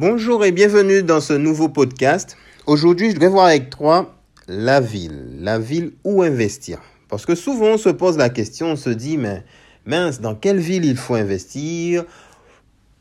Bonjour 0.00 0.44
et 0.44 0.52
bienvenue 0.52 1.02
dans 1.02 1.20
ce 1.20 1.32
nouveau 1.32 1.68
podcast. 1.68 2.36
Aujourd'hui, 2.66 3.10
je 3.10 3.18
vais 3.18 3.26
voir 3.26 3.46
avec 3.46 3.68
toi 3.68 4.14
la 4.46 4.80
ville. 4.80 5.38
La 5.40 5.58
ville 5.58 5.90
où 6.04 6.22
investir. 6.22 6.78
Parce 7.08 7.26
que 7.26 7.34
souvent, 7.34 7.70
on 7.70 7.78
se 7.78 7.88
pose 7.88 8.16
la 8.16 8.28
question, 8.28 8.68
on 8.68 8.76
se 8.76 8.90
dit, 8.90 9.18
mais 9.18 9.42
mince, 9.86 10.20
dans 10.20 10.36
quelle 10.36 10.60
ville 10.60 10.84
il 10.84 10.96
faut 10.96 11.16
investir? 11.16 12.04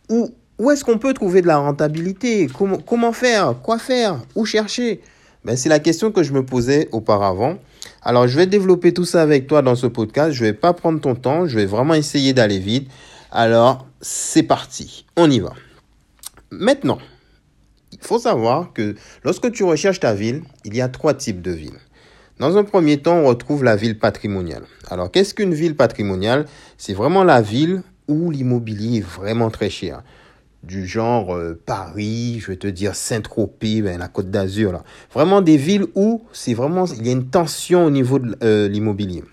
Où, 0.10 0.32
où 0.58 0.72
est-ce 0.72 0.84
qu'on 0.84 0.98
peut 0.98 1.14
trouver 1.14 1.44
de 1.44 1.46
la 1.46 1.60
rentabilité? 1.60 2.48
Comment, 2.88 3.12
faire? 3.12 3.54
Quoi 3.62 3.78
faire? 3.78 4.20
Où 4.34 4.46
chercher? 4.46 5.00
Ben, 5.46 5.56
C'est 5.56 5.70
la 5.70 5.78
question 5.78 6.12
que 6.12 6.24
je 6.24 6.34
me 6.34 6.44
posais 6.44 6.90
auparavant. 6.92 7.60
Alors, 8.02 8.28
je 8.28 8.36
vais 8.36 8.48
développer 8.48 8.92
tout 8.92 9.06
ça 9.06 9.22
avec 9.22 9.46
toi 9.46 9.62
dans 9.62 9.76
ce 9.76 9.86
podcast. 9.86 10.32
Je 10.32 10.44
ne 10.44 10.50
vais 10.50 10.56
pas 10.56 10.74
prendre 10.74 11.00
ton 11.00 11.14
temps. 11.14 11.46
Je 11.46 11.60
vais 11.60 11.68
vraiment 11.68 11.94
essayer 11.94 12.34
d'aller 12.34 12.58
vite. 12.58 12.90
Alors, 13.32 13.86
c'est 14.02 14.42
parti. 14.42 15.06
On 15.16 15.30
y 15.30 15.40
va. 15.40 15.54
Maintenant, 16.52 17.00
il 17.92 18.00
faut 18.00 18.20
savoir 18.20 18.74
que 18.74 18.96
lorsque 19.24 19.52
tu 19.52 19.64
recherches 19.64 20.00
ta 20.00 20.14
ville, 20.14 20.44
il 20.64 20.76
y 20.76 20.82
a 20.82 20.88
trois 20.88 21.14
types 21.14 21.42
de 21.42 21.52
villes. 21.52 21.80
Dans 22.40 22.56
un 22.56 22.64
premier 22.64 22.98
temps, 22.98 23.18
on 23.18 23.28
retrouve 23.28 23.64
la 23.64 23.76
ville 23.76 23.98
patrimoniale. 23.98 24.64
Alors, 24.90 25.12
qu'est-ce 25.12 25.34
qu'une 25.34 25.54
ville 25.54 25.76
patrimoniale? 25.76 26.46
C'est 26.78 26.94
vraiment 26.94 27.24
la 27.24 27.42
ville 27.42 27.82
où 28.08 28.32
l'immobilier 28.32 29.00
est 29.00 29.06
vraiment 29.06 29.50
très 29.50 29.70
cher. 29.70 30.04
Du 30.64 30.86
genre 30.86 31.36
euh, 31.36 31.60
Paris, 31.66 32.40
je 32.40 32.48
vais 32.48 32.58
te 32.58 32.68
dire 32.68 32.96
Saint-Tropez, 32.96 33.82
ben, 33.82 34.00
la 34.00 34.08
Côte 34.08 34.30
d'Azur. 34.30 34.84
Vraiment 35.14 35.42
des 35.42 35.58
villes 35.58 35.88
où 35.96 36.24
c'est 36.32 36.54
vraiment 36.54 36.86
il 36.86 37.06
y 37.06 37.10
a 37.10 37.14
une 37.14 37.30
tension 37.30 37.86
au 37.86 37.90
niveau 37.90 38.20
de 38.20 38.36
euh, 38.44 38.68
l'immobilier. 38.68 39.24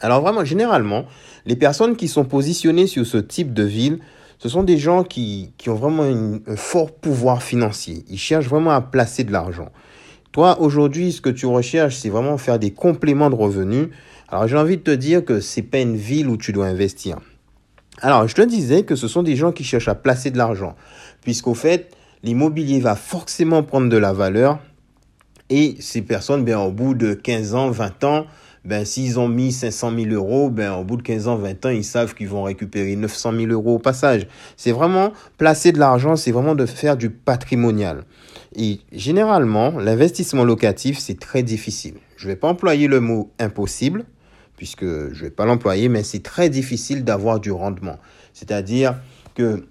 Alors 0.00 0.20
vraiment, 0.20 0.44
généralement, 0.44 1.06
les 1.46 1.56
personnes 1.56 1.96
qui 1.96 2.08
sont 2.08 2.24
positionnées 2.24 2.86
sur 2.86 3.06
ce 3.06 3.18
type 3.18 3.54
de 3.54 3.62
ville 3.62 4.00
ce 4.38 4.48
sont 4.48 4.62
des 4.62 4.78
gens 4.78 5.04
qui, 5.04 5.52
qui 5.58 5.70
ont 5.70 5.74
vraiment 5.74 6.02
un 6.02 6.56
fort 6.56 6.92
pouvoir 6.92 7.42
financier. 7.42 8.04
Ils 8.08 8.18
cherchent 8.18 8.48
vraiment 8.48 8.70
à 8.70 8.80
placer 8.80 9.24
de 9.24 9.32
l'argent. 9.32 9.70
Toi, 10.32 10.60
aujourd'hui, 10.60 11.12
ce 11.12 11.22
que 11.22 11.30
tu 11.30 11.46
recherches, 11.46 11.96
c'est 11.96 12.10
vraiment 12.10 12.36
faire 12.36 12.58
des 12.58 12.70
compléments 12.70 13.30
de 13.30 13.34
revenus. 13.34 13.88
Alors, 14.28 14.46
j'ai 14.46 14.58
envie 14.58 14.76
de 14.76 14.82
te 14.82 14.90
dire 14.90 15.24
que 15.24 15.40
c'est 15.40 15.62
pas 15.62 15.78
une 15.78 15.96
ville 15.96 16.28
où 16.28 16.36
tu 16.36 16.52
dois 16.52 16.66
investir. 16.66 17.18
Alors, 18.02 18.28
je 18.28 18.34
te 18.34 18.42
disais 18.42 18.82
que 18.82 18.96
ce 18.96 19.08
sont 19.08 19.22
des 19.22 19.36
gens 19.36 19.52
qui 19.52 19.64
cherchent 19.64 19.88
à 19.88 19.94
placer 19.94 20.30
de 20.30 20.36
l'argent. 20.36 20.76
Puisqu'au 21.22 21.54
fait, 21.54 21.90
l'immobilier 22.22 22.80
va 22.80 22.96
forcément 22.96 23.62
prendre 23.62 23.88
de 23.88 23.96
la 23.96 24.12
valeur. 24.12 24.58
Et 25.48 25.76
ces 25.80 26.02
personnes, 26.02 26.44
bien, 26.44 26.60
au 26.60 26.70
bout 26.70 26.92
de 26.92 27.14
15 27.14 27.54
ans, 27.54 27.70
20 27.70 28.04
ans, 28.04 28.26
ben, 28.66 28.84
s'ils 28.84 29.18
ont 29.20 29.28
mis 29.28 29.52
500 29.52 29.92
000 29.96 30.10
euros, 30.10 30.50
ben, 30.50 30.72
au 30.72 30.82
bout 30.82 30.96
de 30.96 31.02
15 31.02 31.28
ans, 31.28 31.36
20 31.36 31.66
ans, 31.66 31.70
ils 31.70 31.84
savent 31.84 32.14
qu'ils 32.14 32.28
vont 32.28 32.42
récupérer 32.42 32.96
900 32.96 33.32
000 33.38 33.52
euros 33.52 33.76
au 33.76 33.78
passage. 33.78 34.26
C'est 34.56 34.72
vraiment 34.72 35.12
placer 35.38 35.70
de 35.70 35.78
l'argent, 35.78 36.16
c'est 36.16 36.32
vraiment 36.32 36.56
de 36.56 36.66
faire 36.66 36.96
du 36.96 37.08
patrimonial. 37.10 38.02
Et 38.56 38.80
généralement, 38.90 39.70
l'investissement 39.78 40.42
locatif, 40.42 40.98
c'est 40.98 41.20
très 41.20 41.44
difficile. 41.44 41.94
Je 42.16 42.26
ne 42.26 42.32
vais 42.32 42.36
pas 42.36 42.48
employer 42.48 42.88
le 42.88 42.98
mot 42.98 43.30
impossible, 43.38 44.04
puisque 44.56 44.84
je 44.84 44.86
ne 44.86 45.14
vais 45.14 45.30
pas 45.30 45.46
l'employer, 45.46 45.88
mais 45.88 46.02
c'est 46.02 46.22
très 46.22 46.48
difficile 46.48 47.04
d'avoir 47.04 47.38
du 47.38 47.52
rendement. 47.52 47.98
C'est-à-dire 48.32 48.96
que 49.36 49.64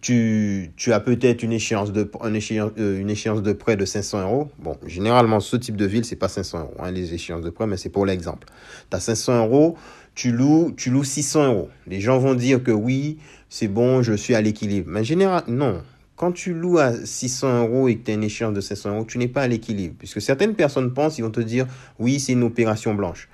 tu, 0.00 0.72
tu 0.76 0.92
as 0.92 1.00
peut-être 1.00 1.42
une 1.42 1.52
échéance 1.52 1.92
de 1.92 2.10
une 2.24 2.36
échéance, 2.36 2.72
euh, 2.78 2.98
une 2.98 3.10
échéance 3.10 3.42
de 3.42 3.52
prêt 3.52 3.76
de 3.76 3.84
500 3.84 4.22
euros. 4.22 4.50
Bon, 4.58 4.76
généralement, 4.86 5.40
ce 5.40 5.56
type 5.56 5.76
de 5.76 5.86
ville, 5.86 6.04
c'est 6.04 6.16
pas 6.16 6.28
500 6.28 6.60
euros, 6.60 6.74
hein, 6.78 6.90
les 6.90 7.14
échéances 7.14 7.42
de 7.42 7.50
prêt, 7.50 7.66
mais 7.66 7.76
c'est 7.76 7.90
pour 7.90 8.06
l'exemple. 8.06 8.46
Tu 8.90 8.96
as 8.96 9.00
500 9.00 9.46
euros, 9.46 9.76
tu 10.14 10.32
loues, 10.32 10.72
tu 10.76 10.90
loues 10.90 11.04
600 11.04 11.46
euros. 11.46 11.68
Les 11.86 12.00
gens 12.00 12.18
vont 12.18 12.34
dire 12.34 12.62
que 12.62 12.70
oui, 12.70 13.18
c'est 13.48 13.68
bon, 13.68 14.02
je 14.02 14.14
suis 14.14 14.34
à 14.34 14.40
l'équilibre. 14.40 14.88
Mais 14.90 15.04
généralement, 15.04 15.46
non. 15.48 15.82
Quand 16.16 16.32
tu 16.32 16.52
loues 16.52 16.78
à 16.78 16.92
600 16.92 17.66
euros 17.66 17.88
et 17.88 17.96
que 17.96 18.04
tu 18.04 18.10
as 18.10 18.14
une 18.14 18.24
échéance 18.24 18.52
de 18.52 18.60
500 18.60 18.94
euros, 18.94 19.04
tu 19.04 19.18
n'es 19.18 19.28
pas 19.28 19.42
à 19.42 19.48
l'équilibre. 19.48 19.94
Puisque 19.98 20.20
certaines 20.20 20.54
personnes 20.54 20.92
pensent, 20.92 21.18
ils 21.18 21.22
vont 21.22 21.30
te 21.30 21.40
dire, 21.40 21.66
oui, 21.98 22.20
c'est 22.20 22.32
une 22.32 22.42
opération 22.42 22.94
blanche. 22.94 23.28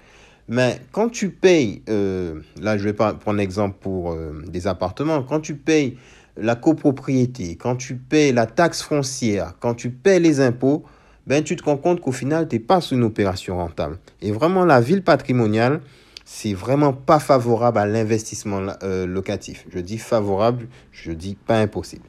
Mais 0.48 0.80
quand 0.92 1.08
tu 1.08 1.30
payes, 1.30 1.82
euh, 1.88 2.40
là 2.60 2.78
je 2.78 2.84
vais 2.84 2.92
pas 2.92 3.14
prendre 3.14 3.38
l'exemple 3.38 3.76
pour 3.80 4.12
euh, 4.12 4.44
des 4.46 4.68
appartements, 4.68 5.22
quand 5.24 5.40
tu 5.40 5.56
payes 5.56 5.96
la 6.36 6.54
copropriété, 6.54 7.56
quand 7.56 7.76
tu 7.76 7.96
paies 7.96 8.32
la 8.32 8.46
taxe 8.46 8.82
foncière, 8.82 9.54
quand 9.60 9.74
tu 9.74 9.90
paies 9.90 10.20
les 10.20 10.40
impôts, 10.40 10.84
ben 11.26 11.42
tu 11.42 11.56
te 11.56 11.64
rends 11.64 11.76
compte 11.76 12.00
qu'au 12.00 12.12
final, 12.12 12.48
tu 12.48 12.56
n'es 12.56 12.60
pas 12.60 12.80
sur 12.80 12.96
une 12.96 13.04
opération 13.04 13.56
rentable. 13.56 13.98
Et 14.22 14.30
vraiment, 14.30 14.64
la 14.64 14.80
ville 14.80 15.02
patrimoniale, 15.02 15.80
c'est 16.24 16.54
vraiment 16.54 16.92
pas 16.92 17.18
favorable 17.18 17.78
à 17.78 17.86
l'investissement 17.86 18.66
euh, 18.82 19.06
locatif. 19.06 19.64
Je 19.72 19.78
dis 19.78 19.98
favorable, 19.98 20.68
je 20.92 21.12
dis 21.12 21.36
pas 21.36 21.58
impossible. 21.58 22.04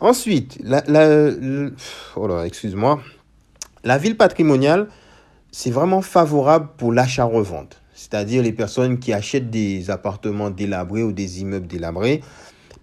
Ensuite, 0.00 0.58
la, 0.62 0.82
oh 2.16 2.42
excuse-moi, 2.42 3.00
la 3.84 3.98
ville 3.98 4.16
patrimoniale, 4.16 4.88
c'est 5.50 5.70
vraiment 5.70 6.02
favorable 6.02 6.68
pour 6.76 6.92
l'achat-revente. 6.92 7.80
C'est-à-dire 7.94 8.42
les 8.42 8.52
personnes 8.52 8.98
qui 8.98 9.12
achètent 9.12 9.50
des 9.50 9.90
appartements 9.90 10.50
délabrés 10.50 11.02
ou 11.02 11.12
des 11.12 11.40
immeubles 11.40 11.66
délabrés, 11.66 12.20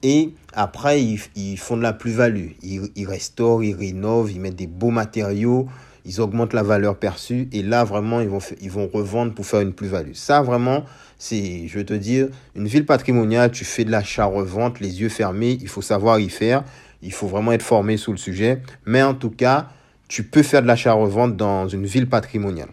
et 0.04 0.34
après, 0.54 1.04
ils, 1.04 1.58
font 1.58 1.78
de 1.78 1.82
la 1.82 1.94
plus-value. 1.94 2.52
Ils, 2.64 3.08
restaurent, 3.08 3.64
ils 3.64 3.76
rénovent, 3.76 4.32
ils 4.32 4.40
mettent 4.40 4.56
des 4.56 4.68
beaux 4.68 4.92
matériaux, 4.92 5.68
ils 6.06 6.22
augmentent 6.22 6.54
la 6.54 6.64
valeur 6.64 6.98
perçue. 6.98 7.50
Et 7.52 7.62
là, 7.62 7.84
vraiment, 7.84 8.22
ils 8.22 8.30
vont, 8.30 8.40
ils 8.62 8.72
vont 8.72 8.90
revendre 8.92 9.34
pour 9.34 9.46
faire 9.46 9.62
une 9.62 9.74
plus-value. 9.74 10.14
Ça, 10.14 10.42
vraiment, 10.42 10.86
c'est, 11.18 11.68
je 11.68 11.78
veux 11.78 11.86
te 11.86 11.94
dire, 11.94 12.30
une 12.56 12.68
ville 12.68 12.86
patrimoniale, 12.86 13.52
tu 13.52 13.66
fais 13.66 13.84
de 13.84 13.92
l'achat-revente, 13.92 14.80
les 14.80 15.02
yeux 15.02 15.10
fermés, 15.10 15.58
il 15.62 15.68
faut 15.68 15.82
savoir 15.82 16.20
y 16.20 16.30
faire. 16.30 16.64
Il 17.02 17.14
faut 17.14 17.28
vraiment 17.28 17.52
être 17.52 17.64
formé 17.64 17.98
sur 17.98 18.12
le 18.12 18.18
sujet. 18.18 18.62
Mais 18.86 19.04
en 19.04 19.14
tout 19.14 19.30
cas, 19.30 19.70
tu 20.08 20.24
peux 20.24 20.44
faire 20.44 20.62
de 20.62 20.68
l'achat-revente 20.68 21.36
dans 21.36 21.68
une 21.68 21.86
ville 21.86 22.08
patrimoniale. 22.08 22.70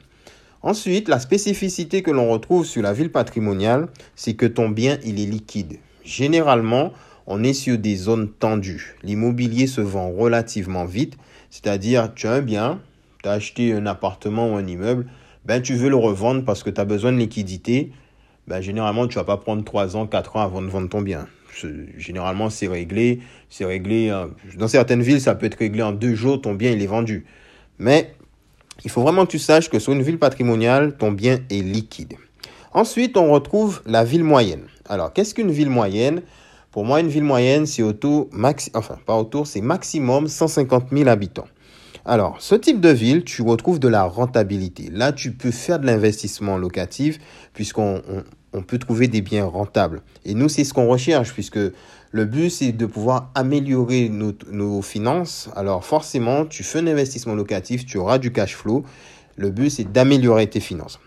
Ensuite, 0.63 1.09
la 1.09 1.21
spécificité 1.21 2.03
que 2.03 2.11
l'on 2.11 2.29
retrouve 2.31 2.65
sur 2.65 2.83
la 2.83 2.93
ville 2.93 3.13
patrimoniale, 3.13 3.89
c'est 4.17 4.35
que 4.35 4.47
ton 4.47 4.69
bien, 4.69 4.99
il 5.05 5.21
est 5.21 5.27
liquide. 5.27 5.79
Généralement, 6.05 6.93
on 7.27 7.43
est 7.43 7.53
sur 7.53 7.79
des 7.79 7.97
zones 7.97 8.31
tendues. 8.31 8.97
L'immobilier 9.03 9.67
se 9.67 9.81
vend 9.81 10.11
relativement 10.11 10.85
vite, 10.85 11.17
c'est-à-dire 11.51 12.15
tu 12.15 12.27
as 12.27 12.33
un 12.33 12.43
bien, 12.43 12.81
tu 13.23 13.29
as 13.29 13.33
acheté 13.33 13.73
un 13.73 13.87
appartement 13.87 14.53
ou 14.53 14.57
un 14.57 14.67
immeuble, 14.67 15.07
ben 15.45 15.63
tu 15.63 15.75
veux 15.75 15.89
le 15.89 15.97
revendre 15.97 16.45
parce 16.45 16.63
que 16.63 16.71
tu 16.71 16.81
as 16.81 16.85
besoin 16.85 17.13
de 17.13 17.19
liquidité. 17.19 17.93
Ben, 18.49 18.61
généralement, 18.61 19.09
tu 19.09 19.17
vas 19.17 19.25
pas 19.25 19.37
prendre 19.37 19.65
3 19.65 19.97
ans, 19.97 20.07
4 20.07 20.37
ans 20.37 20.43
avant 20.43 20.63
de 20.63 20.69
vendre 20.69 20.89
ton 20.89 21.03
bien. 21.03 21.27
Généralement, 21.97 22.51
c'est 22.51 22.69
réglé. 22.69 23.21
C'est 23.49 23.65
réglé. 23.65 24.11
Hein. 24.11 24.31
Dans 24.57 24.69
certaines 24.69 25.03
villes, 25.03 25.21
ça 25.21 25.35
peut 25.35 25.47
être 25.47 25.59
réglé 25.59 25.83
en 25.83 25.93
deux 25.93 26.15
jours, 26.15 26.41
ton 26.41 26.55
bien 26.55 26.71
il 26.71 26.83
est 26.83 26.87
vendu. 26.87 27.27
Mais 27.79 28.15
il 28.85 28.91
faut 28.91 29.03
vraiment 29.03 29.25
que 29.25 29.31
tu 29.31 29.39
saches 29.39 29.71
que 29.71 29.79
sur 29.79 29.93
une 29.93 30.03
ville 30.03 30.19
patrimoniale, 30.19 30.97
ton 30.97 31.13
bien 31.13 31.39
est 31.51 31.63
liquide. 31.63 32.15
Ensuite, 32.73 33.17
on 33.17 33.33
retrouve 33.33 33.83
la 33.87 34.05
ville 34.05 34.25
moyenne. 34.25 34.67
Alors, 34.89 35.13
qu'est-ce 35.13 35.35
qu'une 35.35 35.51
ville 35.51 35.71
moyenne? 35.71 36.23
Pour 36.77 36.85
moi, 36.85 37.01
une 37.01 37.09
ville 37.09 37.25
moyenne, 37.25 37.65
c'est 37.65 37.83
autour, 37.83 38.29
maxi, 38.33 38.71
enfin 38.75 38.99
pas 39.07 39.17
autour, 39.17 39.47
c'est 39.47 39.63
maximum 39.63 40.29
150 40.29 40.89
000 40.93 41.09
habitants. 41.09 41.47
Alors, 42.05 42.37
ce 42.39 42.55
type 42.55 42.83
de 42.83 42.91
ville, 42.91 43.25
tu 43.25 43.41
retrouves 43.41 43.81
de 43.81 43.89
la 43.89 44.05
rentabilité. 44.05 44.91
Là, 44.93 45.11
tu 45.13 45.33
peux 45.33 45.53
faire 45.53 45.79
de 45.79 45.87
l'investissement 45.87 46.59
locatif 46.59 47.19
puisqu'on 47.55 48.03
on, 48.53 48.61
peut 48.61 48.77
trouver 48.77 49.09
des 49.09 49.23
biens 49.23 49.47
rentables. 49.47 50.03
Et 50.27 50.35
nous, 50.35 50.51
c'est 50.51 50.65
ce 50.65 50.75
qu'on 50.75 50.87
recherche 50.87 51.33
puisque 51.33 51.57
le 51.57 52.25
but, 52.27 52.51
c'est 52.51 52.73
de 52.73 52.85
pouvoir 52.85 53.31
améliorer 53.35 54.11
nos, 54.11 54.35
nos, 54.53 54.83
finances. 54.83 55.49
Alors, 55.57 55.83
forcément, 55.83 56.45
tu 56.45 56.63
fais 56.63 56.81
un 56.81 56.89
investissement 56.89 57.35
locatif, 57.35 57.87
tu 57.87 57.97
auras 57.97 58.19
du 58.19 58.33
cash 58.33 58.55
flow. 58.55 58.85
Le 59.37 59.49
but, 59.49 59.71
c'est 59.71 59.91
d'améliorer 59.91 60.47
tes 60.47 60.61
finances. 60.61 61.01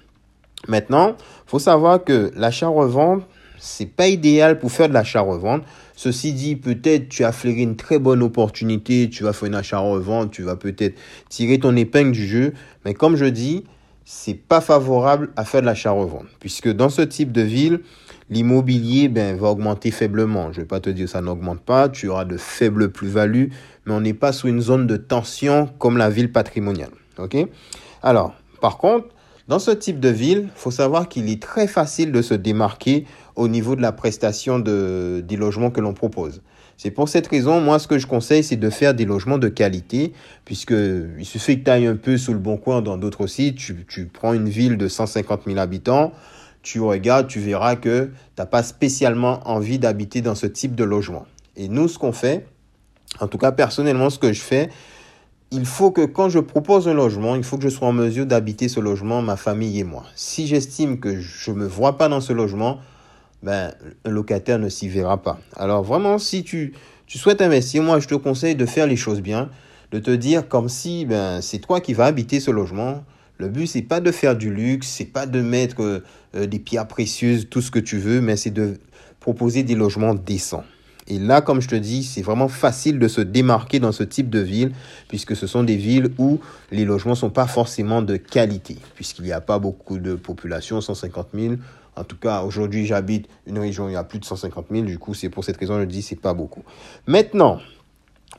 Maintenant, 0.68 1.16
faut 1.46 1.60
savoir 1.60 2.04
que 2.04 2.32
l'achat-revente, 2.36 3.22
c'est 3.60 3.86
pas 3.86 4.08
idéal 4.08 4.60
pour 4.60 4.72
faire 4.72 4.90
de 4.90 4.94
l'achat-revente. 4.94 5.64
Ceci 5.96 6.34
dit, 6.34 6.56
peut-être 6.56 7.10
tu 7.10 7.24
as 7.24 7.32
flairé 7.32 7.62
une 7.62 7.76
très 7.76 8.00
bonne 8.00 8.24
opportunité, 8.24 9.10
tu 9.10 9.24
vas 9.24 9.34
faire 9.34 9.50
un 9.50 9.54
achat-revente, 9.56 10.32
tu 10.32 10.44
vas 10.44 10.56
peut-être 10.56 10.98
tirer 11.30 11.60
ton 11.60 11.76
épingle 11.76 12.12
du 12.12 12.26
jeu. 12.26 12.54
Mais 12.86 12.94
comme 12.94 13.16
je 13.16 13.26
dis, 13.26 13.66
c'est 14.06 14.34
pas 14.34 14.62
favorable 14.62 15.30
à 15.36 15.46
faire 15.46 15.62
de 15.62 15.66
l'achat-revente. 15.66 16.26
Puisque 16.40 16.70
dans 16.70 16.90
ce 16.90 17.02
type 17.02 17.32
de 17.32 17.42
ville, 17.42 17.82
l'immobilier 18.30 19.10
ben, 19.10 19.36
va 19.36 19.50
augmenter 19.50 19.92
faiblement. 19.92 20.52
Je 20.52 20.62
vais 20.62 20.68
pas 20.68 20.80
te 20.80 20.90
dire 20.90 21.10
ça 21.10 21.22
n'augmente 21.22 21.62
pas, 21.62 21.90
tu 21.90 22.08
auras 22.08 22.26
de 22.26 22.38
faibles 22.38 22.92
plus-values, 22.92 23.52
mais 23.86 23.94
on 23.94 24.02
n'est 24.02 24.14
pas 24.14 24.32
sous 24.32 24.48
une 24.48 24.62
zone 24.62 24.88
de 24.88 24.98
tension 24.98 25.70
comme 25.80 25.98
la 25.98 26.10
ville 26.10 26.32
patrimoniale. 26.32 26.92
OK? 27.18 27.36
Alors, 28.02 28.34
par 28.62 28.78
contre, 28.78 29.10
dans 29.50 29.60
ce 29.60 29.72
type 29.72 30.00
de 30.00 30.10
ville, 30.10 30.50
il 30.56 30.60
faut 30.60 30.72
savoir 30.72 31.10
qu'il 31.10 31.28
est 31.30 31.42
très 31.42 31.68
facile 31.68 32.12
de 32.12 32.22
se 32.22 32.36
démarquer 32.36 33.06
au 33.40 33.48
niveau 33.48 33.78
de 33.78 33.82
la 33.82 33.94
prestation 33.94 34.60
de, 34.60 35.24
des 35.26 35.38
logements 35.38 35.72
que 35.72 35.80
l'on 35.80 35.94
propose. 35.94 36.42
C'est 36.76 36.92
pour 36.92 37.08
cette 37.08 37.28
raison, 37.28 37.62
moi, 37.62 37.80
ce 37.80 37.88
que 37.88 37.98
je 37.98 38.06
conseille, 38.06 38.44
c'est 38.44 38.58
de 38.58 38.70
faire 38.70 38.94
des 38.94 39.06
logements 39.06 39.38
de 39.38 39.48
qualité, 39.48 40.12
puisque 40.44 40.72
il 40.74 41.26
suffit 41.26 41.60
que 41.60 41.64
tu 41.64 41.72
ailles 41.72 41.88
un 41.88 41.96
peu 41.96 42.18
sous 42.18 42.34
le 42.34 42.40
bon 42.40 42.58
coin 42.58 42.82
dans 42.82 42.98
d'autres 42.98 43.28
sites, 43.28 43.56
tu, 43.56 43.86
tu 43.88 44.08
prends 44.08 44.34
une 44.34 44.50
ville 44.50 44.78
de 44.78 44.90
150 44.90 45.44
000 45.46 45.58
habitants, 45.58 46.12
tu 46.64 46.82
regardes, 46.82 47.28
tu 47.28 47.40
verras 47.40 47.78
que 47.78 48.06
tu 48.08 48.12
n'as 48.38 48.46
pas 48.46 48.62
spécialement 48.62 49.40
envie 49.46 49.80
d'habiter 49.80 50.22
dans 50.22 50.36
ce 50.36 50.46
type 50.46 50.76
de 50.76 50.84
logement. 50.84 51.26
Et 51.56 51.70
nous, 51.70 51.88
ce 51.88 51.98
qu'on 51.98 52.12
fait, 52.12 52.46
En 53.22 53.28
tout 53.28 53.38
cas, 53.38 53.52
personnellement, 53.54 54.10
ce 54.10 54.20
que 54.20 54.34
je 54.34 54.42
fais, 54.42 54.70
il 55.52 55.66
faut 55.66 55.92
que 55.92 56.06
quand 56.06 56.30
je 56.30 56.40
propose 56.40 56.88
un 56.88 56.94
logement, 56.94 57.36
il 57.36 57.44
faut 57.44 57.58
que 57.58 57.64
je 57.64 57.70
sois 57.70 57.88
en 57.88 57.94
mesure 57.94 58.26
d'habiter 58.26 58.68
ce 58.68 58.80
logement, 58.80 59.22
ma 59.22 59.36
famille 59.36 59.80
et 59.80 59.84
moi. 59.84 60.04
Si 60.16 60.46
j'estime 60.46 61.00
que 61.00 61.20
je 61.20 61.52
ne 61.52 61.58
me 61.58 61.68
vois 61.68 61.98
pas 61.98 62.08
dans 62.08 62.22
ce 62.22 62.34
logement, 62.34 62.80
ben, 63.44 63.72
un 64.06 64.10
locataire 64.10 64.60
ne 64.60 64.70
s'y 64.70 64.90
verra 64.90 65.22
pas. 65.22 65.40
Alors 65.56 65.84
vraiment, 65.84 66.18
si 66.18 66.44
tu, 66.44 66.74
tu 67.08 67.18
souhaites 67.18 67.42
investir, 67.42 67.84
moi 67.84 68.00
je 68.00 68.08
te 68.08 68.16
conseille 68.16 68.56
de 68.56 68.66
faire 68.66 68.88
les 68.88 68.96
choses 68.96 69.22
bien, 69.22 69.50
de 69.92 70.00
te 70.00 70.12
dire 70.12 70.48
comme 70.48 70.70
si 70.70 71.06
ben, 71.06 71.42
c'est 71.42 71.60
toi 71.60 71.82
qui 71.82 71.94
vas 71.94 72.06
habiter 72.06 72.40
ce 72.40 72.52
logement. 72.52 73.04
Le 73.38 73.48
but, 73.48 73.68
c'est 73.68 73.82
pas 73.82 74.02
de 74.02 74.12
faire 74.12 74.36
du 74.36 74.54
luxe, 74.54 74.88
c'est 74.88 75.06
pas 75.06 75.26
de 75.26 75.42
mettre 75.42 76.04
euh, 76.36 76.46
des 76.46 76.60
pierres 76.60 76.88
précieuses, 76.88 77.48
tout 77.50 77.62
ce 77.62 77.72
que 77.72 77.80
tu 77.80 77.98
veux, 77.98 78.20
mais 78.20 78.36
c'est 78.36 78.50
de 78.50 78.78
proposer 79.22 79.64
des 79.64 79.76
logements 79.76 80.14
décents. 80.14 80.66
Et 81.10 81.18
là, 81.18 81.42
comme 81.42 81.60
je 81.60 81.68
te 81.68 81.76
dis, 81.76 82.04
c'est 82.04 82.22
vraiment 82.22 82.48
facile 82.48 83.00
de 83.00 83.08
se 83.08 83.22
démarquer 83.22 83.80
dans 83.80 83.92
ce 83.92 84.04
type 84.04 84.30
de 84.30 84.40
ville, 84.40 84.72
puisque 85.08 85.36
ce 85.36 85.48
sont 85.48 85.64
des 85.64 85.76
villes 85.76 86.12
où 86.20 86.40
les 86.72 86.86
logements 86.86 87.14
ne 87.14 87.18
sont 87.18 87.32
pas 87.32 87.48
forcément 87.48 88.04
de 88.04 88.16
qualité, 88.16 88.78
puisqu'il 88.94 89.26
n'y 89.26 89.32
a 89.32 89.42
pas 89.42 89.58
beaucoup 89.58 89.98
de 89.98 90.14
population, 90.14 90.82
150 90.82 91.30
000. 91.34 91.56
En 92.00 92.06
tout 92.06 92.16
cas, 92.16 92.44
aujourd'hui, 92.44 92.86
j'habite 92.86 93.28
une 93.46 93.60
région 93.60 93.88
où 93.88 93.90
il 93.90 93.94
y 93.94 93.98
a 93.98 94.06
plus 94.06 94.20
de 94.20 94.26
150 94.26 94.68
000. 94.72 94.86
Du 94.86 94.98
coup, 94.98 95.14
c'est 95.14 95.28
pour 95.28 95.44
cette 95.44 95.58
raison 95.58 95.76
que 95.76 95.82
je 95.82 95.86
dis 95.86 96.02
c'est 96.02 96.16
pas 96.16 96.34
beaucoup. 96.34 96.64
Maintenant, 97.08 97.60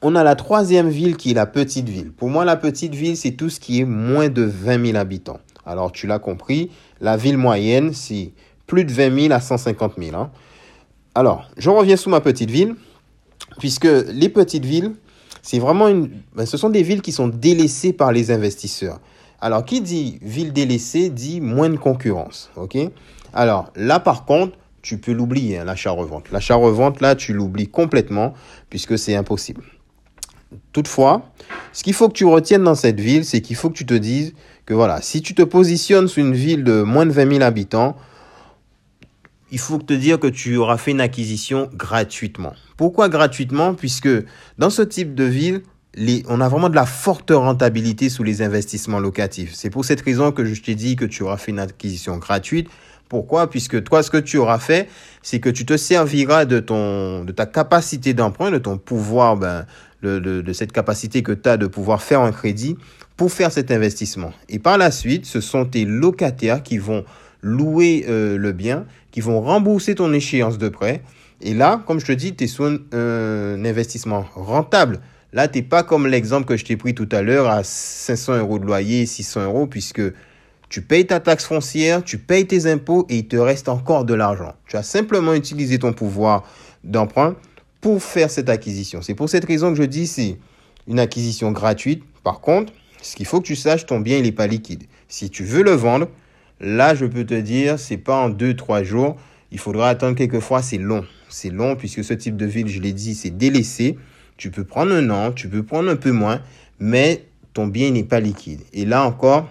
on 0.01 0.17
a 0.17 0.25
la 0.25 0.35
troisième 0.35 0.89
ville 0.89 1.19
qui 1.19 1.33
est 1.33 1.35
la 1.35 1.45
petite 1.45 1.87
ville. 1.87 2.11
Pour 2.11 2.31
moi, 2.31 2.47
la 2.47 2.57
petite 2.57 2.95
ville, 2.95 3.19
c'est 3.19 3.33
tout 3.33 3.51
ce 3.51 3.61
qui 3.61 3.81
est 3.81 3.85
moins 3.85 4.31
de 4.31 4.43
20 4.43 4.87
000 4.87 4.97
habitants. 4.97 5.41
Alors, 5.67 5.93
tu 5.93 6.07
l'as 6.07 6.19
compris, 6.19 6.71
la 7.03 7.19
ville 7.19 7.37
moyenne, 7.37 7.93
c'est 7.93 8.33
plus 8.67 8.87
de 8.87 8.93
20 8.93 9.21
000 9.25 9.35
à 9.35 9.41
150 9.41 9.93
000. 9.99 10.17
Hein. 10.17 10.31
Alors, 11.15 11.45
je 11.59 11.69
reviens 11.69 11.97
sous 11.97 12.09
ma 12.09 12.23
petite 12.23 12.51
ville, 12.51 12.77
puisque 13.59 13.85
les 13.85 14.31
petites 14.31 14.65
villes, 14.65 14.93
c'est 15.43 15.59
vraiment 15.59 15.89
une, 15.89 16.09
ben, 16.35 16.47
ce 16.47 16.56
sont 16.56 16.71
des 16.71 16.83
villes 16.83 17.03
qui 17.03 17.13
sont 17.13 17.29
délaissées 17.29 17.93
par 17.93 18.11
les 18.11 18.31
investisseurs. 18.31 19.01
Alors, 19.39 19.67
qui 19.67 19.83
dit 19.83 20.19
ville 20.23 20.55
délaissée 20.55 21.11
dit 21.11 21.43
moins 21.43 21.69
de 21.69 21.77
concurrence, 21.77 22.51
ok? 22.56 22.79
Alors, 23.32 23.73
là, 23.77 24.00
par 24.00 24.25
contre, 24.25 24.56
tu 24.82 24.99
peux 24.99 25.12
l'oublier, 25.12 25.59
hein, 25.59 25.65
l'achat-revente. 25.65 26.31
L'achat-revente, 26.31 27.00
là, 27.00 27.15
tu 27.15 27.32
l'oublies 27.32 27.69
complètement, 27.69 28.35
puisque 28.71 28.99
c'est 28.99 29.15
impossible. 29.15 29.62
Toutefois, 30.73 31.31
ce 31.73 31.82
qu'il 31.85 31.94
faut 31.94 32.09
que 32.09 32.15
tu 32.15 32.25
retiennes 32.25 32.65
dans 32.65 32.75
cette 32.75 32.99
ville, 32.99 33.25
c'est 33.25 33.41
qu'il 33.41 33.56
faut 33.56 33.71
que 33.71 33.77
tu 33.77 33.87
te 33.87 33.94
dises 33.94 34.35
que 34.67 34.75
voilà, 34.75 35.00
si 35.00 35.23
tu 35.23 35.35
te 35.35 35.43
positionnes 35.43 36.09
sur 36.09 36.25
une 36.25 36.35
ville 36.35 36.65
de 36.65 36.82
moins 36.82 37.06
de 37.06 37.12
20 37.12 37.35
000 37.35 37.43
habitants, 37.43 37.97
il 39.53 39.59
faut 39.59 39.79
te 39.79 39.93
dire 39.93 40.19
que 40.19 40.29
tu 40.29 40.56
auras 40.56 40.77
fait 40.77 40.93
une 40.93 41.00
acquisition 41.00 41.69
gratuitement. 41.75 42.53
Pourquoi 42.77 43.09
gratuitement? 43.09 43.75
Puisque 43.75 44.09
dans 44.59 44.71
ce 44.71 44.82
type 44.82 45.15
de 45.15 45.25
ville, 45.25 45.62
on 46.29 46.41
a 46.41 46.49
vraiment 46.49 46.69
de 46.69 46.77
la 46.77 46.87
forte 46.87 47.32
rentabilité 47.32 48.09
sous 48.09 48.23
les 48.23 48.43
investissements 48.43 49.00
locatifs. 49.00 49.53
C'est 49.55 49.71
pour 49.71 49.85
cette 49.85 50.00
raison 50.00 50.31
que 50.31 50.44
je 50.44 50.62
t'ai 50.62 50.77
dit 50.77 50.94
que 50.94 51.05
tu 51.05 51.25
auras 51.25 51.37
fait 51.37 51.50
une 51.50 51.59
acquisition 51.59 52.17
gratuite. 52.17 52.69
Pourquoi? 53.11 53.51
Puisque 53.51 53.83
toi, 53.83 54.05
ce 54.05 54.11
que 54.11 54.19
tu 54.19 54.39
auras 54.39 54.61
fait, 54.61 54.89
c'est 55.21 55.41
que 55.41 55.51
tu 55.51 55.67
te 55.67 55.77
serviras 55.77 56.45
de, 56.45 56.61
ton, 56.61 57.25
de 57.25 57.33
ta 57.33 57.45
capacité 57.45 58.15
d'emprunt, 58.15 58.53
de 58.53 58.59
ton 58.59 58.79
pouvoir, 58.79 59.37
ben, 59.37 59.67
de, 60.01 60.53
cette 60.53 60.71
capacité 60.71 61.25
que 61.25 61.33
tu 61.33 61.49
as 61.49 61.57
de 61.57 61.67
pouvoir 61.67 62.03
faire 62.03 62.21
un 62.21 62.31
crédit 62.31 62.77
pour 63.17 63.33
faire 63.33 63.51
cet 63.51 63.73
investissement. 63.73 64.33
Et 64.49 64.61
par 64.61 64.79
la 64.79 64.93
suite, 64.93 65.27
ce 65.27 65.41
sont 65.41 65.65
tes 65.65 65.85
locataires 65.85 66.62
qui 66.62 66.79
vont 66.79 67.05
louer 67.43 68.07
euh, 68.09 68.39
le 68.39 68.53
bien, 68.53 68.87
qui 69.11 69.21
vont 69.21 69.41
rembourser 69.41 69.97
ton 69.97 70.13
échéance 70.13 70.56
de 70.56 70.69
prêt. 70.69 71.03
Et 71.41 71.53
là, 71.53 71.83
comme 71.89 71.99
je 71.99 72.06
te 72.06 72.13
dis, 72.13 72.37
tu 72.37 72.45
es 72.45 72.47
sur 72.47 72.67
un, 72.67 73.65
investissement 73.65 74.25
rentable. 74.37 75.01
Là, 75.33 75.49
tu 75.49 75.59
n'es 75.59 75.65
pas 75.65 75.83
comme 75.83 76.06
l'exemple 76.06 76.47
que 76.47 76.56
je 76.56 76.65
t'ai 76.65 76.77
pris 76.77 76.95
tout 76.95 77.09
à 77.11 77.23
l'heure 77.23 77.49
à 77.51 77.65
500 77.65 78.39
euros 78.39 78.61
de 78.61 78.67
loyer, 78.67 79.05
600 79.05 79.47
euros, 79.47 79.67
puisque 79.67 80.03
tu 80.70 80.81
payes 80.81 81.06
ta 81.06 81.20
taxe 81.20 81.44
foncière, 81.44 82.02
tu 82.02 82.17
payes 82.17 82.46
tes 82.46 82.64
impôts 82.64 83.05
et 83.11 83.19
il 83.19 83.28
te 83.28 83.37
reste 83.37 83.69
encore 83.69 84.06
de 84.06 84.14
l'argent. 84.14 84.55
Tu 84.67 84.78
as 84.78 84.82
simplement 84.82 85.34
utilisé 85.34 85.78
ton 85.78 85.93
pouvoir 85.93 86.44
d'emprunt 86.82 87.37
pour 87.82 88.02
faire 88.02 88.31
cette 88.31 88.49
acquisition. 88.49 89.02
C'est 89.02 89.14
pour 89.14 89.28
cette 89.28 89.44
raison 89.44 89.70
que 89.70 89.76
je 89.76 89.82
dis 89.82 90.06
c'est 90.06 90.38
une 90.88 90.99
acquisition 90.99 91.52
gratuite. 91.52 92.02
Par 92.25 92.40
contre, 92.40 92.72
ce 93.02 93.14
qu'il 93.14 93.26
faut 93.26 93.43
que 93.43 93.46
tu 93.46 93.56
saches, 93.56 93.84
ton 93.84 94.00
bien, 94.00 94.17
il 94.17 94.22
n'est 94.22 94.32
pas 94.32 94.46
liquide. 94.46 94.84
Si 95.08 95.28
tu 95.28 95.44
veux 95.44 95.62
le 95.62 95.72
vendre, 95.72 96.08
Là, 96.61 96.94
je 96.94 97.06
peux 97.06 97.25
te 97.25 97.34
dire, 97.34 97.78
c'est 97.78 97.96
pas 97.96 98.17
en 98.17 98.28
deux, 98.28 98.55
trois 98.55 98.82
jours. 98.82 99.17
Il 99.50 99.58
faudra 99.58 99.88
attendre 99.88 100.14
quelquefois, 100.14 100.61
c'est 100.61 100.76
long. 100.76 101.05
C'est 101.31 101.49
long 101.49 101.75
puisque 101.75 102.05
ce 102.05 102.12
type 102.12 102.37
de 102.37 102.44
ville, 102.44 102.69
je 102.69 102.81
l'ai 102.81 102.93
dit, 102.93 103.14
c'est 103.14 103.31
délaissé. 103.31 103.96
Tu 104.37 104.50
peux 104.50 104.64
prendre 104.64 104.93
un 104.93 105.08
an, 105.08 105.32
tu 105.32 105.49
peux 105.49 105.62
prendre 105.62 105.90
un 105.90 105.96
peu 105.96 106.12
moins, 106.12 106.43
mais 106.78 107.25
ton 107.55 107.67
bien 107.67 107.90
n'est 107.90 108.05
pas 108.05 108.20
liquide. 108.20 108.61
Et 108.75 108.84
là 108.84 109.05
encore, 109.05 109.49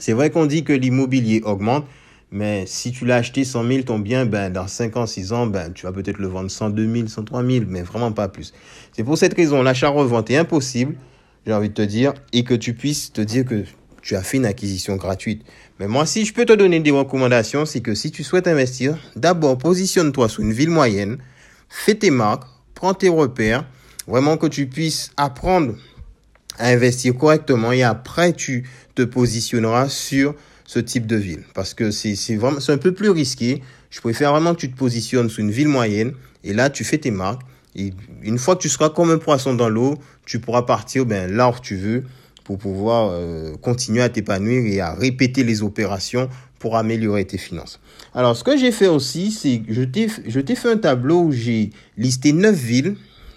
c'est 0.00 0.12
vrai 0.12 0.30
qu'on 0.30 0.46
dit 0.46 0.64
que 0.64 0.72
l'immobilier 0.72 1.42
augmente, 1.44 1.86
mais 2.32 2.64
si 2.66 2.90
tu 2.90 3.04
l'as 3.04 3.16
acheté 3.16 3.44
100 3.44 3.66
000, 3.66 3.82
ton 3.82 3.98
bien, 3.98 4.24
ben, 4.24 4.52
dans 4.52 4.66
5 4.66 4.96
ans, 4.96 5.06
6 5.06 5.32
ans, 5.32 5.46
ben, 5.46 5.72
tu 5.72 5.86
vas 5.86 5.92
peut-être 5.92 6.18
le 6.18 6.28
vendre 6.28 6.50
102 6.50 6.92
000, 6.92 7.08
103 7.08 7.44
000, 7.44 7.64
mais 7.68 7.82
vraiment 7.82 8.12
pas 8.12 8.28
plus. 8.28 8.52
C'est 8.92 9.04
pour 9.04 9.18
cette 9.18 9.34
raison, 9.34 9.62
l'achat-revente 9.62 10.30
est 10.30 10.36
impossible, 10.36 10.96
j'ai 11.46 11.52
envie 11.52 11.68
de 11.68 11.74
te 11.74 11.82
dire, 11.82 12.14
et 12.32 12.44
que 12.44 12.54
tu 12.54 12.74
puisses 12.74 13.12
te 13.12 13.20
dire 13.20 13.44
que 13.44 13.64
tu 14.00 14.16
as 14.16 14.22
fait 14.22 14.38
une 14.38 14.46
acquisition 14.46 14.96
gratuite. 14.96 15.42
Mais 15.78 15.88
moi, 15.88 16.06
si 16.06 16.24
je 16.24 16.32
peux 16.32 16.46
te 16.46 16.52
donner 16.52 16.80
des 16.80 16.90
recommandations, 16.90 17.66
c'est 17.66 17.80
que 17.80 17.94
si 17.94 18.10
tu 18.10 18.24
souhaites 18.24 18.46
investir, 18.46 18.96
d'abord 19.16 19.58
positionne-toi 19.58 20.28
sur 20.28 20.42
une 20.42 20.52
ville 20.52 20.70
moyenne, 20.70 21.18
fais 21.68 21.94
tes 21.94 22.10
marques, 22.10 22.44
prends 22.74 22.94
tes 22.94 23.08
repères, 23.08 23.66
vraiment 24.06 24.36
que 24.36 24.46
tu 24.46 24.66
puisses 24.66 25.10
apprendre 25.16 25.74
investir 26.68 27.16
correctement 27.16 27.72
et 27.72 27.82
après 27.82 28.32
tu 28.32 28.68
te 28.94 29.02
positionneras 29.02 29.88
sur 29.88 30.34
ce 30.66 30.78
type 30.78 31.06
de 31.06 31.16
ville 31.16 31.42
parce 31.54 31.74
que 31.74 31.90
c'est 31.90 32.36
vraiment 32.36 32.60
c'est 32.60 32.72
un 32.72 32.78
peu 32.78 32.92
plus 32.92 33.10
risqué. 33.10 33.62
Je 33.90 34.00
préfère 34.00 34.30
vraiment 34.32 34.54
que 34.54 34.60
tu 34.60 34.70
te 34.70 34.76
positionnes 34.76 35.28
sur 35.28 35.40
une 35.40 35.50
ville 35.50 35.68
moyenne 35.68 36.12
et 36.44 36.52
là 36.52 36.70
tu 36.70 36.84
fais 36.84 36.98
tes 36.98 37.10
marques 37.10 37.42
et 37.76 37.92
une 38.22 38.38
fois 38.38 38.56
que 38.56 38.62
tu 38.62 38.68
seras 38.68 38.90
comme 38.90 39.10
un 39.10 39.18
poisson 39.18 39.54
dans 39.54 39.68
l'eau, 39.68 39.96
tu 40.26 40.38
pourras 40.38 40.62
partir 40.62 41.06
ben 41.06 41.30
là 41.32 41.48
où 41.50 41.54
tu 41.60 41.76
veux 41.76 42.04
pour 42.44 42.58
pouvoir 42.58 43.10
euh, 43.12 43.56
continuer 43.56 44.02
à 44.02 44.08
t'épanouir 44.08 44.64
et 44.66 44.80
à 44.80 44.92
répéter 44.92 45.44
les 45.44 45.62
opérations 45.62 46.28
pour 46.58 46.76
améliorer 46.76 47.24
tes 47.24 47.38
finances. 47.38 47.80
Alors, 48.14 48.36
ce 48.36 48.44
que 48.44 48.56
j'ai 48.56 48.72
fait 48.72 48.88
aussi, 48.88 49.30
c'est 49.30 49.60
que 49.60 49.72
je 49.72 50.40
t'ai 50.40 50.54
fait 50.54 50.70
un 50.70 50.76
tableau 50.76 51.22
où 51.22 51.32
j'ai 51.32 51.70
listé 51.96 52.32
neuf 52.32 52.56
villes, 52.56 52.96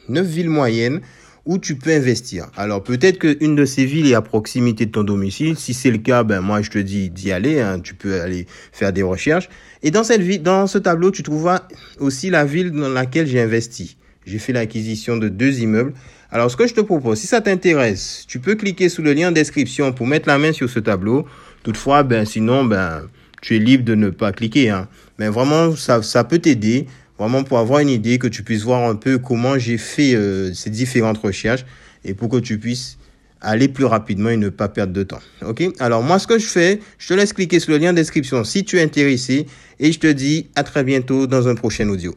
neuf 0.10 0.26
villes 0.26 0.50
moyennes 0.50 1.02
où 1.46 1.58
tu 1.58 1.76
peux 1.76 1.92
investir. 1.92 2.48
Alors, 2.56 2.84
peut-être 2.84 3.20
qu'une 3.20 3.56
de 3.56 3.66
ces 3.66 3.86
villes 3.86 4.10
est 4.10 4.16
à 4.16 4.22
proximité 4.22 4.86
de 4.86 4.92
ton 4.92 5.04
domicile. 5.04 5.58
Si 5.58 5.74
c'est 5.74 5.92
le 5.92 5.98
cas, 5.98 6.24
ben, 6.24 6.40
moi, 6.40 6.62
je 6.62 6.70
te 6.70 6.78
dis 6.78 7.10
d'y 7.10 7.32
aller. 7.32 7.60
Hein. 7.60 7.80
tu 7.82 7.96
peux 7.96 8.22
aller 8.22 8.48
faire 8.72 8.94
des 8.94 9.04
recherches. 9.04 9.50
Et 9.82 9.92
dans 9.92 10.04
cette 10.04 10.22
ville, 10.22 10.42
dans 10.42 10.68
ce 10.68 10.78
tableau, 10.78 11.12
tu 11.12 11.22
trouveras 11.22 11.68
aussi 12.00 12.30
la 12.30 12.46
ville 12.46 12.72
dans 12.72 12.90
laquelle 12.90 13.28
j'ai 13.28 13.42
investi. 13.42 13.98
J'ai 14.26 14.40
fait 14.40 14.54
l'acquisition 14.54 15.18
de 15.18 15.28
deux 15.28 15.60
immeubles 15.60 15.94
alors, 16.34 16.50
ce 16.50 16.58
que 16.58 16.66
je 16.66 16.74
te 16.74 16.82
propose, 16.82 17.20
si 17.20 17.28
ça 17.28 17.42
t'intéresse, 17.42 18.26
tu 18.28 18.40
peux 18.40 18.56
cliquer 18.56 18.90
sous 18.90 19.04
le 19.04 19.14
lien 19.14 19.30
en 19.30 19.32
description 19.32 19.94
pour 19.94 20.08
mettre 20.08 20.28
la 20.28 20.40
main 20.40 20.52
sur 20.52 20.68
ce 20.68 20.80
tableau. 20.80 21.28
Toutefois, 21.62 22.02
ben, 22.02 22.26
sinon, 22.26 22.66
ben, 22.66 23.04
tu 23.44 23.56
es 23.56 23.60
libre 23.60 23.84
de 23.84 23.94
ne 23.94 24.10
pas 24.10 24.32
cliquer. 24.32 24.72
Hein. 24.72 24.88
Mais 25.20 25.30
vraiment, 25.30 25.76
ça, 25.76 26.02
ça 26.02 26.24
peut 26.24 26.40
t'aider, 26.40 26.88
vraiment 27.18 27.44
pour 27.44 27.60
avoir 27.60 27.80
une 27.80 27.90
idée, 27.90 28.18
que 28.18 28.28
tu 28.28 28.44
puisses 28.44 28.64
voir 28.64 28.90
un 28.90 28.96
peu 28.96 29.18
comment 29.18 29.58
j'ai 29.58 29.78
fait 29.78 30.16
euh, 30.16 30.54
ces 30.54 30.70
différentes 30.70 31.18
recherches 31.18 31.66
et 32.04 32.14
pour 32.14 32.30
que 32.30 32.38
tu 32.38 32.58
puisses 32.58 32.98
aller 33.42 33.68
plus 33.68 33.86
rapidement 33.86 34.30
et 34.30 34.38
ne 34.38 34.50
pas 34.50 34.70
perdre 34.70 34.94
de 34.94 35.04
temps. 35.04 35.20
OK? 35.46 35.64
Alors 35.80 36.02
moi 36.02 36.18
ce 36.18 36.28
que 36.28 36.40
je 36.40 36.48
fais, 36.48 36.80
je 36.98 37.08
te 37.08 37.14
laisse 37.14 37.34
cliquer 37.34 37.60
sur 37.60 37.72
le 37.72 37.78
lien 37.78 37.92
en 37.92 37.94
description 37.94 38.44
si 38.44 38.64
tu 38.64 38.78
es 38.78 38.82
intéressé 38.82 39.46
et 39.80 39.92
je 39.92 40.00
te 40.00 40.08
dis 40.08 40.48
à 40.56 40.64
très 40.64 40.84
bientôt 40.84 41.28
dans 41.28 41.48
un 41.48 41.56
prochain 41.56 41.88
audio. 41.90 42.16